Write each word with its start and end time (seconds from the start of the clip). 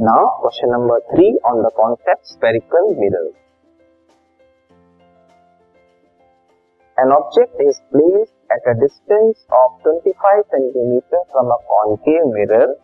Now, 0.00 0.40
question 0.40 0.70
number 0.70 0.96
three 1.12 1.36
on 1.44 1.60
the 1.60 1.70
concept 1.76 2.24
spherical 2.24 2.96
mirrors. 2.96 3.36
An 6.96 7.12
object 7.12 7.60
is 7.60 7.76
placed 7.92 8.32
at 8.48 8.64
a 8.64 8.80
distance 8.80 9.44
of 9.52 9.76
25 9.84 10.16
cm 10.48 11.04
from 11.30 11.52
a 11.52 11.58
concave 11.68 12.32
mirror 12.32 12.76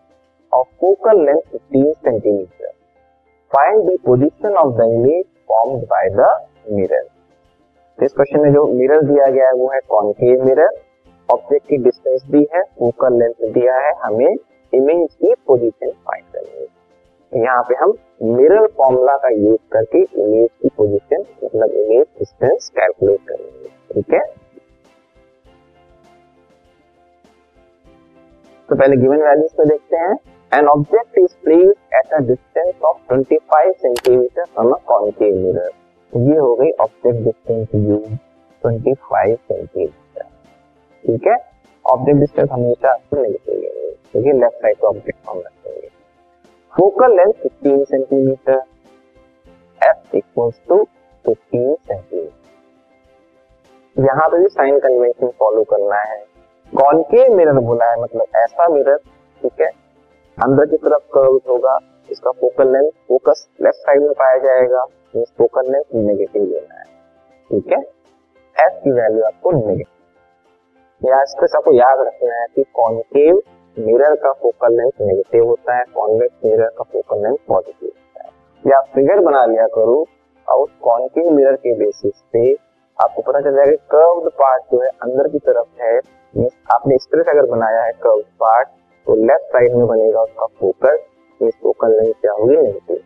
of 0.52 0.66
focal 0.76 1.16
length 1.24 1.56
15 1.72 1.94
cm. 2.04 2.52
Find 3.50 3.88
the 3.88 3.96
position 4.04 4.52
of 4.60 4.76
the 4.76 4.84
image 4.84 5.32
formed 5.48 5.88
by 5.88 6.04
the 6.20 6.30
mirror. 6.68 7.04
इस 7.98 8.12
question 8.12 8.40
में 8.40 8.52
जो 8.52 8.66
mirror 8.76 9.02
दिया 9.08 9.30
गया 9.32 9.46
है 9.46 9.54
वो 9.56 9.72
है 9.72 9.80
concave 9.88 10.44
mirror 10.44 10.80
object 11.28 11.66
की 11.68 11.82
distance 11.84 12.22
दी 12.30 12.46
है 12.54 12.62
फोकल 12.78 13.18
लेंथ 13.20 13.52
दिया 13.52 13.82
है 13.86 13.92
हमें 14.04 14.32
इमेज 14.72 15.14
की 15.14 15.34
पोजीशन 15.46 15.90
फाइंड 15.90 16.26
करनी 16.34 16.60
है 16.60 16.75
यहाँ 17.32 17.62
पे 17.68 17.74
हम 17.74 17.92
मिरर 18.22 18.66
फॉर्मूला 18.76 19.16
का 19.22 19.28
यूज़ 19.28 19.58
करके 19.72 20.00
इमेज 20.00 20.48
की 20.62 20.68
पोजीशन 20.76 21.24
मतलब 21.44 21.70
इमेज 21.76 22.06
डिस्टेंस 22.18 22.68
कैलकुलेट 22.76 23.20
करेंगे, 23.28 23.68
ठीक 23.94 24.14
है? 24.14 24.20
तो 28.68 28.76
पहले 28.76 28.96
गिवन 28.96 29.22
वैल्यूज़ 29.22 29.54
को 29.56 29.64
देखते 29.64 29.96
हैं। 29.96 30.14
An 30.52 30.68
object 30.68 31.18
is 31.18 31.34
placed 31.44 31.94
at 31.94 32.12
a 32.12 32.18
distance 32.28 32.82
of 32.84 32.96
25 33.12 33.72
centimetre 33.82 34.44
from 34.44 34.72
a 34.72 34.78
concave 34.86 35.36
mirror 35.36 35.70
ये 36.12 36.36
हो 36.38 36.54
गई 36.56 36.70
ऑब्जेक्ट 36.80 37.24
डिस्टेंस 37.24 37.74
यू 37.74 37.98
25 38.64 39.36
सेंटीमीटर 39.38 40.22
ठीक 41.04 41.26
है? 41.26 41.36
ऑब्जेक्ट 41.84 42.20
डिस्टेंस 42.20 42.48
हमेशा 42.52 42.96
क्योंकि 43.12 44.32
लेफ़्ट 44.32 44.62
साइड 44.62 44.76
को 44.78 44.86
ऑब्जेक्ट 44.86 45.18
फॉर्म 45.26 45.40
रखेंगे। 45.40 45.88
Focal 46.76 47.14
length 47.16 47.32
15 47.42 47.84
centimetre 47.84 48.58
f 49.80 50.16
equals 50.16 50.56
to 50.68 50.76
15 51.24 51.74
centimetre 51.86 52.32
यहाँ 53.96 54.26
पे 54.28 54.38
भी 54.38 54.48
साइन 54.48 54.78
कन्वेंशन 54.80 55.30
फॉलो 55.38 55.62
करना 55.70 56.00
है। 56.00 56.18
कॉनकेव 56.72 57.34
मिरर 57.36 57.58
बोला 57.60 57.86
है 57.90 57.96
मतलब 58.02 58.26
ऐसा 58.36 58.68
मिरर, 58.68 58.96
ठीक 59.40 59.60
है? 59.60 59.70
अंदर 60.38 60.66
की 60.66 60.76
तरफ़ 60.78 61.04
कर्व 61.14 61.38
होगा, 61.48 61.78
इसका 62.08 62.30
focal 62.32 62.72
length 62.72 62.90
focus 63.08 63.46
left 63.62 63.78
side 63.78 64.02
में 64.02 64.12
पाया 64.14 64.38
जाएगा 64.38 64.84
फोकल 65.38 65.72
लेंथ 65.72 65.94
नेगेटिव 65.96 66.42
लेना 66.42 66.74
है, 66.74 66.84
ठीक 67.50 67.72
है? 67.72 67.80
एफ़ 68.56 68.76
की 68.84 68.90
वैल्यू 68.92 69.22
आपको 69.24 69.50
नेगेटिव 69.52 71.08
या 71.08 71.22
इसको 71.22 71.46
सबको 71.48 71.72
याद 71.72 72.06
रखना 72.06 72.34
है 72.34 72.46
कि 72.56 72.62
कॉनकेव 72.74 73.42
मिरर 73.76 74.14
का 74.14 74.32
फोकल 74.32 74.76
लेंथ 74.76 75.00
नेगेटिव 75.00 75.44
होता 75.44 75.76
है 75.76 75.84
कॉन्वेक्स 75.94 76.44
मिरर 76.44 76.68
का 76.68 76.84
फोकल 76.84 77.22
लेंथ 77.22 77.36
पॉजिटिव 77.48 77.88
होता 77.88 78.24
है। 78.24 78.30
या 78.64 78.80
फिगर 78.94 79.20
बना 79.20 79.44
लिया 79.46 79.66
करो, 79.74 80.04
और 80.48 80.58
उस 80.58 80.70
कॉन्केव 80.82 81.30
मिरर 81.30 81.56
के 81.56 81.74
बेसिस 81.74 82.22
पे 82.32 82.52
आपको 82.98 83.22
पता 83.22 83.40
चल 83.40 83.56
जाएगा 83.56 83.76
कर्व्ड 83.92 84.30
पार्ट 84.32 84.62
जो 84.72 84.80
है 84.82 84.88
अंदर 85.02 85.28
की 85.28 85.38
तरफ़ 85.38 85.82
है। 85.82 85.96
आपने 86.72 86.94
इस 86.94 87.06
तरह 87.12 87.22
से 87.22 87.30
अगर 87.30 87.50
बनाया 87.50 87.82
है 87.82 87.92
कर्व 88.02 88.20
पार्ट 88.40 88.68
तो 89.06 89.14
लेफ़्ट 89.16 89.52
साइड 89.52 89.74
में 89.74 89.86
बनेगा 89.86 90.22
उसका 90.22 90.46
फोकस 90.60 90.98
इस 91.40 91.54
फोकल 91.62 91.92
लेंथ 91.92 92.12
क्या 92.20 92.32
होगी 92.32 92.56
नेगेटिव 92.56 92.96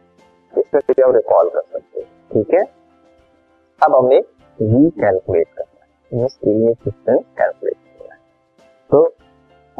इस 0.54 0.70
तरह 0.72 0.80
से 0.80 1.02
आप 1.02 1.14
रिकॉल 1.14 1.48
कर 1.48 1.60
सकते 1.62 2.00
हैं। 2.00 2.06
ठीक 2.32 2.54
है? 2.54 2.62
अब 3.82 3.94
हमने 3.96 4.18
वी 4.58 4.90
कैलकुलेट 4.90 5.48
करना 5.48 5.82
है। 5.82 6.24
डिस्टेंस 6.24 7.24
कैलकुलेट 7.38 7.74
करना 7.74 8.14
है। 8.14 8.20
तो 8.90 9.06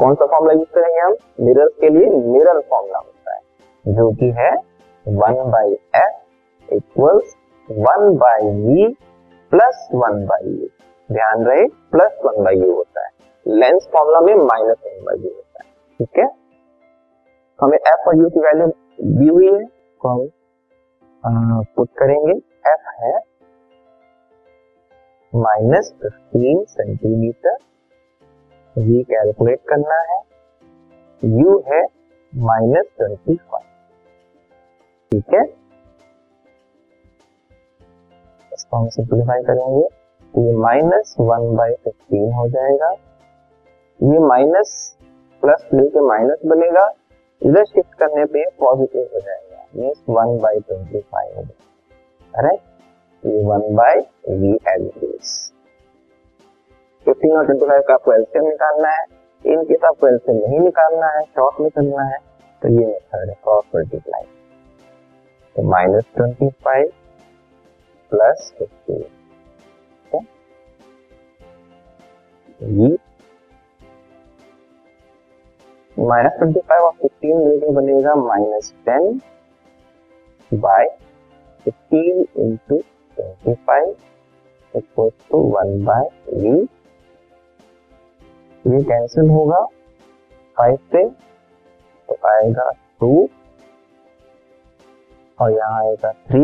कौन 0.01 0.15
सा 0.15 0.25
फॉर्मूला 0.25 0.53
यूज़ 0.53 0.69
करेंगे 0.75 0.99
हम? 0.99 1.15
मिरर 1.39 1.67
के 1.79 1.89
लिए 1.89 2.09
मिरर 2.27 2.59
फॉर्मूला 2.69 2.99
होता 2.99 3.33
है, 3.33 3.41
जो 3.85 4.11
कि 4.11 4.31
है 4.37 4.51
one 5.05 5.51
by 5.51 5.73
f 5.95 6.73
equals 6.73 7.35
one 7.69 8.15
by 8.17 8.49
v 8.57 8.87
plus 9.51 9.87
one 9.93 10.25
by 10.25 10.49
u 10.49 10.67
ध्यान 11.09 11.45
रहे 11.45 11.67
प्लस 11.91 12.17
वन 12.25 12.43
बाई 12.43 12.55
यू 12.55 12.73
होता 12.75 13.03
है। 13.05 13.09
लेंस 13.45 13.89
फॉर्मूला 13.93 14.19
में 14.19 14.35
माइनस 14.35 14.77
वन 14.85 15.03
बाई 15.05 15.17
यू 15.17 15.29
होता 15.29 15.63
है। 15.63 15.71
ठीक 15.99 16.19
है? 16.19 16.29
हमें 17.59 17.77
एफ़ 17.77 18.07
और 18.07 18.17
यू 18.17 18.29
की 18.29 18.39
वैल्यू 18.39 18.67
दी 19.01 19.27
हुई 19.27 19.47
है। 19.47 19.65
तो 19.65 20.09
हम 20.09 21.63
पुट 21.75 21.89
करेंगे। 21.97 22.33
एफ़ 22.71 22.89
है 22.99 23.17
minus 25.33 25.93
fifteen 26.01 26.63
centimetre 26.69 27.57
v 28.75 29.03
calculate 29.03 29.59
करना 29.69 29.95
है। 30.11 30.19
U 31.21 31.55
है 31.67 31.81
माइनस 32.33 32.85
ट्वेंटी 32.97 33.35
फाइव 33.35 33.65
ठीक 35.11 35.33
है? 35.33 35.43
इसको 38.53 38.77
हम 38.77 38.87
सिंप्लीफाई 38.89 39.43
करेंगे। 39.43 39.83
ये 40.33 40.55
माइनस 40.57 41.15
वन 41.19 41.55
बाई 41.55 41.73
फिफ्टीन 41.73 42.31
हो 42.33 42.47
जाएगा। 42.49 42.91
ये 43.99 44.19
माइनस 44.19 44.97
प्लस 45.43 45.67
लेके 45.73 46.07
माइनस 46.07 46.45
बनेगा। 46.45 46.89
इधर 47.41 47.65
शिफ्ट 47.65 47.93
करने 47.99 48.25
पे 48.25 48.45
पॉजिटिव 48.59 49.09
हो 49.13 49.19
जाएगा। 49.19 49.65
Means 49.75 50.03
one 50.09 50.37
by 50.41 50.59
twenty 50.59 50.99
five 51.01 51.35
हो 51.37 51.43
जाएगा। 51.43 52.41
करेक्ट 52.41 53.25
ये 53.25 53.43
one 53.45 53.75
by 53.75 53.99
v 54.29 54.53
L 54.67 54.89
fifteen 57.11 57.37
और 57.37 57.45
ट्वेंटी 57.45 57.65
फाइव 57.65 57.81
का 57.87 57.93
आपको 57.93 58.13
एल्सियम 58.13 58.45
निकालना 58.47 58.89
है। 58.89 59.05
इन 59.43 59.63
केस 59.65 59.83
आपको 59.85 60.07
एल्सियम 60.07 60.37
नहीं 60.39 60.59
निकालना 60.59 61.07
है 61.17 61.23
शॉर्ट 61.25 61.61
में 61.61 61.69
करना 61.69 62.03
है। 62.09 62.17
तो 62.61 62.69
ये 62.69 62.85
मेथड 62.85 63.29
है 63.29 63.35
क्रॉस 63.43 63.63
मल्टीप्लाई 63.75 64.23
तो 65.55 65.63
minus 65.69 66.03
twenty 66.15 66.49
five 66.65 66.91
plus 68.11 68.51
fifteen 68.57 69.01
ये 72.79 72.89
माइनस 75.97 76.37
ट्वेंटी 76.37 76.59
फाइव 76.59 76.83
और 76.83 76.91
फिफ्टीन 77.01 77.47
लेके 77.47 77.71
बनेगा 77.73 78.13
minus 78.17 78.73
ten 78.85 79.19
by 80.51 80.87
fifteen 81.65 82.25
into 82.43 82.77
twenty 82.77 83.53
five 83.67 83.95
equal 84.73 85.09
to 85.31 85.37
one 85.55 85.83
by 85.85 86.09
v 86.33 86.67
ये 88.65 88.81
कैंसिल 88.83 89.29
होगा 89.29 89.59
फाइव 90.57 90.75
से 90.91 91.03
तो 92.09 92.17
आएगा 92.29 92.69
टू 92.99 93.27
और 95.39 95.51
यहाँ 95.51 95.79
आएगा 95.83 96.11
three 96.11 96.43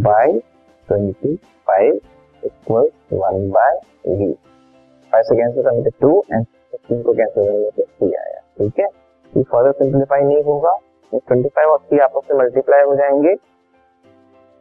by 0.00 0.32
twenty 0.88 1.34
five 1.66 2.00
equal 2.42 2.88
one 3.12 3.50
by 3.50 3.76
v 4.08 4.32
five 5.12 5.22
से 5.22 5.36
कैंसिल 5.36 5.62
करने 5.62 5.82
पे 5.82 5.90
टू 6.00 6.18
एंड 6.32 6.44
फिफ्टीन 6.44 7.02
को 7.02 7.12
कैंसिल 7.12 7.44
करने 7.44 7.70
पे 7.76 7.82
थ्री 7.82 8.12
आया, 8.14 8.40
ठीक 8.58 8.78
है? 8.80 8.86
ये 9.32 9.42
फर्दर 9.42 9.72
सिंप्लीफाई 9.78 10.22
नहीं 10.22 10.42
होगा 10.44 10.76
ट्वेंटी 11.12 11.48
फाइव 11.48 11.70
और 11.70 11.78
थ्री 11.88 11.98
आपस 11.98 12.30
में 12.30 12.38
मल्टीप्लाई 12.38 12.82
हो 12.82 12.94
जाएँगे। 12.96 13.32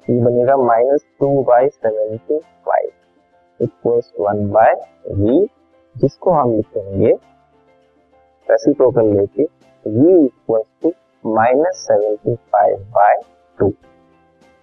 ये 0.08 0.20
बनेगा 0.24 0.58
minus 0.58 1.06
two 1.20 1.42
by 1.48 1.68
seventy 1.70 2.40
five 2.66 2.90
equals 3.60 4.12
one 4.20 4.50
by 4.52 4.74
v 5.12 5.46
जिसको 5.96 6.32
हम 6.32 6.56
लिखेंगे 6.56 7.12
रेसिप्रोकल 8.48 9.14
लेके 9.16 9.44
v 9.86 10.14
equal 10.26 10.62
to 10.84 10.92
minus 11.26 11.86
seventy 11.88 12.36
five 12.54 12.78
by 12.96 13.16
two 13.60 13.68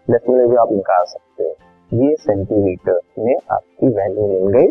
decimal 0.09 0.47
भी 0.47 0.57
आप 0.57 0.73
निकाल 0.73 1.05
सकते 1.05 1.45
हो, 1.45 1.55
ये 1.91 2.15
सेंटीमीटर 2.21 3.01
में 3.19 3.35
आपकी 3.53 3.89
वैल्यू 3.97 4.27
मिल 4.27 4.53
गई 4.57 4.69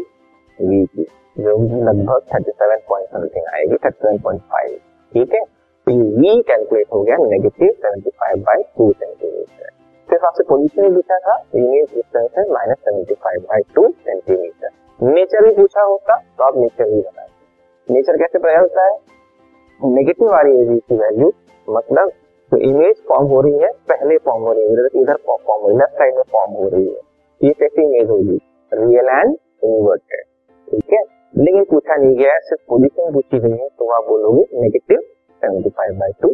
v 0.59 0.85
की, 0.87 1.03
जो 1.37 1.57
कि 1.57 1.81
लगभग 1.83 2.21
थर्टी 2.33 2.51
सेवन 2.51 2.77
पॉइंट 2.89 3.07
समथिंग 3.09 3.53
आएगी 3.53 3.75
थर्टी 3.85 3.99
सेवन 4.01 4.17
पॉइंट 4.23 4.41
फाइव 4.51 4.77
ठीक 5.11 5.33
है? 5.33 5.43
तो 5.87 5.91
ये 5.91 6.11
v 6.21 6.43
कैलकुलेट 6.47 6.87
हो 6.93 7.01
गया 7.03 7.17
negative 7.25 7.71
seventy 7.71 8.09
five 8.09 8.43
by 8.47 8.63
two 8.77 8.91
centimetre 8.91 9.67
सिर्फ़ 10.09 10.25
आपसे 10.25 10.43
पोजिशन 10.49 10.93
पूछा 10.95 11.17
था 11.19 11.35
इमेज 11.55 11.93
डिस्टेंस 11.95 12.29
है 12.37 12.49
minus 12.51 12.77
seventy 12.85 13.13
five 13.23 13.41
by 13.49 13.61
two 13.75 13.87
centimetre 13.89 14.48
nature 14.99 15.43
भी 15.43 15.51
पूछा 15.55 15.81
होता 15.81 16.15
तो 16.37 16.43
आप 16.43 16.57
नेचर 16.57 16.87
ही 16.87 16.99
बता 17.01 17.25
नेचर 17.87 18.17
कैसे 18.17 18.39
पता 18.39 18.55
चलता 18.57 18.85
है? 18.85 18.97
नेगेटिव 19.81 20.31
आ 20.33 20.41
रही 20.41 20.57
है 20.59 20.77
की 20.79 20.95
वैल्यू 20.95 21.31
मतलब 21.67 22.09
जो 22.51 22.57
इमेज 22.69 22.95
फॉर्म 23.09 23.27
हो 23.27 23.41
रही 23.41 23.59
है, 23.59 23.69
पहले 23.89 24.17
फॉर्म 24.17 24.43
हो 24.43 24.53
रही 24.53 24.63
है 24.63 25.01
इधर 25.01 25.17
फॉर्म 25.27 25.61
हो 25.61 25.67
रही 25.67 25.75
है 25.75 25.79
लेफ़्ट 25.79 25.97
साइड 25.97 26.15
में 26.15 26.23
फॉर्म 26.31 26.51
हो 26.53 26.67
रही 26.69 26.85
है। 26.85 26.99
ये 27.41 27.51
कैसी 27.59 27.83
इमेज 27.83 28.09
होगी 28.09 28.37
रियल 28.71 29.09
एंड 29.09 29.35
इन्वर्टेड 29.63 30.23
ठीक 30.67 30.93
है? 30.93 31.03
लेकिन 31.35 31.63
पूछा 31.71 31.95
नहीं 31.95 32.15
गया, 32.17 32.37
सिर्फ़ 32.39 32.61
पोजिशन 32.69 33.13
पूछी 33.13 33.39
गई 33.39 33.57
है 33.57 33.67
तो 33.69 33.89
आप 33.97 34.07
बोलोगे 34.09 34.43
negative 34.61 34.99
seventy 34.99 35.69
five 35.69 35.99
by 35.99 36.11
two 36.21 36.33